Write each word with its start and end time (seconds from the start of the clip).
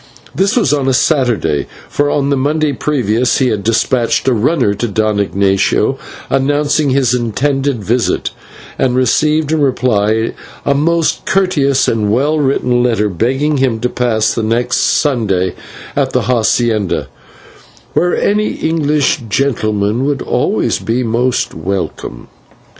This 0.33 0.55
was 0.57 0.73
on 0.73 0.87
a 0.87 0.95
Saturday, 0.95 1.67
for 1.87 2.09
on 2.09 2.31
the 2.31 2.35
Monday 2.35 2.73
previous 2.73 3.37
he 3.37 3.49
had 3.49 3.63
despatched 3.63 4.27
a 4.27 4.33
runner 4.33 4.73
to 4.73 4.87
Don 4.87 5.19
Ignatio 5.19 5.99
announcing 6.27 6.89
his 6.89 7.13
intended 7.13 7.83
visit, 7.83 8.31
and 8.79 8.95
received 8.95 9.51
in 9.51 9.61
reply 9.61 10.33
a 10.65 10.73
most 10.73 11.27
courteous 11.27 11.87
and 11.87 12.11
well 12.11 12.39
written 12.39 12.81
letter, 12.81 13.09
begging 13.09 13.57
him 13.57 13.79
to 13.81 13.89
pass 13.89 14.33
the 14.33 14.41
next 14.41 14.77
Sunday 14.77 15.53
at 15.95 16.13
the 16.13 16.21
/hacienda/, 16.21 17.05
"where 17.93 18.17
any 18.17 18.53
English 18.53 19.17
gentleman 19.29 20.03
would 20.05 20.23
always 20.23 20.79
be 20.79 21.03
most 21.03 21.53
welcome." 21.53 22.27